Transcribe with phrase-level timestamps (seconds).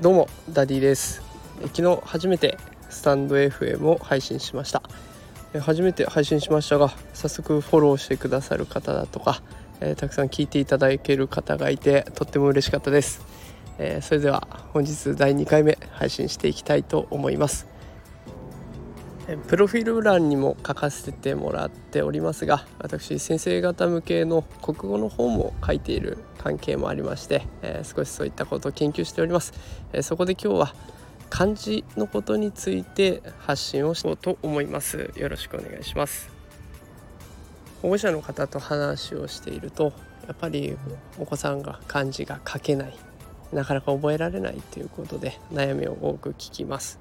[0.00, 1.22] どうもダディです。
[1.74, 2.58] 昨日初めて
[2.90, 4.82] スタンド FM を配信しました。
[5.60, 9.42] 初めて配信しましたが早速フォローしてくださる方だとか、
[9.80, 13.20] えー、たくさん聞いていただける方がいてとっても嬉しかったです、
[13.78, 17.71] えー、それでは本日第2回目配信していきたいと思います。
[19.48, 29.52] プロフィール欄にも書かせてもらっておりますが私先生方向けの国語の本も書いている関係もありまして、えー、少しそういったことを研究しております、
[29.92, 30.74] えー、そこで今日は
[31.32, 35.10] 漢字のことについて発信をしようと思います。
[35.16, 36.28] よろしくお願いします。
[37.80, 39.94] 保護者の方と話をしていると
[40.26, 40.76] やっぱり
[41.18, 42.94] お子さんが漢字が書けない
[43.50, 47.00] なかなか覚えられないということで悩みを多く聞きます。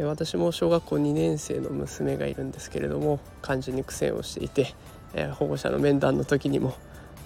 [0.00, 4.74] 私も小学校2年生の娘がいるんですけれども漢字に苦戦をしていて
[5.34, 6.74] 保護者の面談の時にも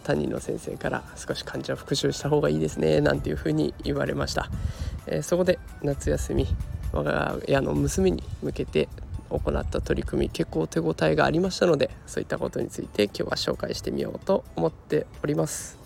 [0.02, 4.50] 担任の先生から少し漢字は復習した方がいいですねなんていうふうに言われました、
[5.22, 6.46] そこで夏休み
[6.92, 8.88] 我が家の娘に向けて
[9.30, 15.78] 行った取り組み結構手応えがありましたのでそういったことについて今日は紹介してみようと思っております。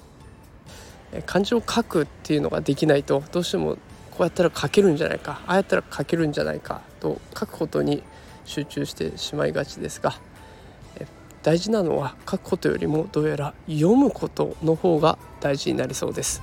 [1.26, 3.78] 漢字を書くっていうのができないとどうしても
[4.20, 5.40] こうやったら書けるんじゃないか。
[5.46, 6.82] ああやったら書けるんじゃないか。
[7.00, 8.02] と書くことに
[8.44, 10.12] 集中してしまいがちですが
[11.42, 16.42] 大事なのは書くことよりもどうやら読むことの方が大事になりそうです。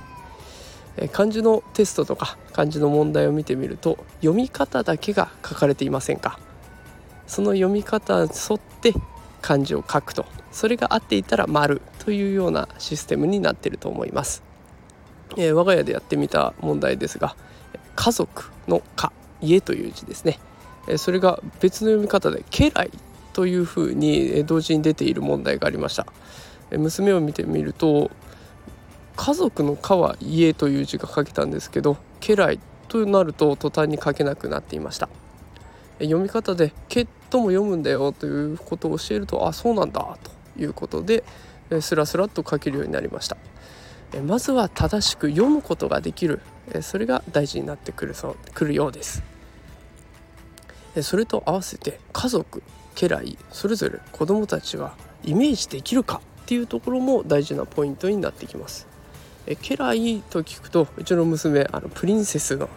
[1.12, 6.40] 漢字のテストとか漢字の問題を見てみると読み方だけが書かれていませんか。
[7.28, 8.92] その読み方に沿って
[9.40, 10.26] 漢字を書くと。
[10.50, 14.42] それが合っていたら丸というようなシステムになっていると思います、
[15.36, 17.36] えー、我が家でやってみた問題ですが
[17.98, 20.38] 家族の家家という字ですね。
[20.98, 22.92] それが別の読み方で家来
[23.32, 26.06] というふうに同時に出ている問題がありました。
[26.70, 28.12] 娘を見てみると
[29.16, 35.08] 家族の家は家という字が書けたんですけど家来となると途端に書けなくなっていました。
[35.98, 40.30] 読み方で「け」とも読むんだよということを教えるとあそうなんだと
[40.62, 41.24] いうことで
[41.80, 43.36] スラスラと書けるようになりました。
[44.26, 46.40] まずは正しく読むことができる。
[46.82, 49.22] それが大事になってくるそくるようです。
[51.02, 52.62] それと合わせて家族
[52.94, 58.86] 家来それぞれ子どもたちはイメージできるかっていうところも大事なポイントになってきます。
[59.46, 62.68] 家来と聞くとうちの娘あのプリンセスの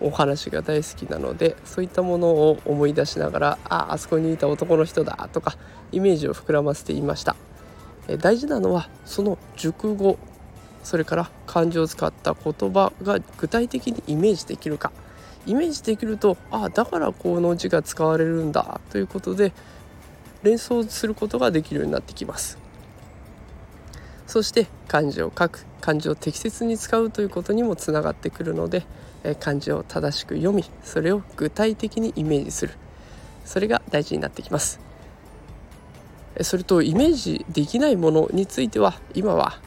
[0.00, 5.56] お話が大好きなのでそういったものを思い出しながらああそこにいた男の人だとか
[5.92, 7.36] イメージを膨らませていました。
[8.18, 10.18] 大事なのはその熟語
[10.82, 14.92] それから漢字を使った言葉が具体的にイメージできるか。
[15.46, 19.52] イメージできるとああだからこの字が使われるんだということで
[20.42, 22.58] 連想することができるようになってきます。
[24.26, 25.66] そして漢字を書く。
[25.80, 28.84] 漢字を適切に使うということにもつながってくるので
[29.40, 32.74] 漢字を正しく読みそれを具体的にイメージする。
[33.46, 34.78] それが大事になってきます。
[36.42, 39.58] それとイメージできないものについては今は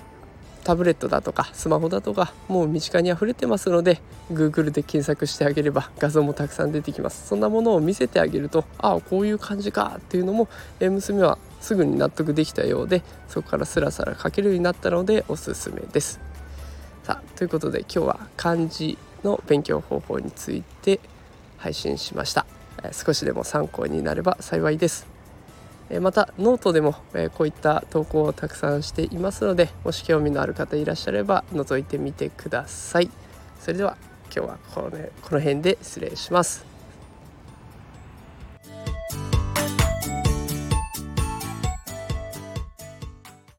[0.64, 4.02] タブレットだとかスマホだとかもう身近に溢れてますので
[4.32, 7.28] Google で検索してあげれば画像もたくさん出てきます。
[7.28, 10.48] そんなものを見せてあげるとああこういう感じかっていうのも、
[10.80, 16.20] え娘はすぐに納得できたようでそこからスラスラ書けるようになったのでおすすめです。
[17.04, 21.00] さあということで今日は漢字の勉強方法について
[21.58, 22.46] 配信しました、
[22.84, 25.13] え少しでも参考になれば幸いです。
[26.00, 26.94] またノートでも
[27.36, 33.10] こういった投稿をたくさんしていますのでもし興味のある方いらっしゃれば覗いてみてください。
[33.60, 33.98] それでは
[34.36, 36.73] 今日はこの,、ね、この辺で失礼します。